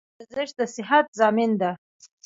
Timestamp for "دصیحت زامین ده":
0.59-1.71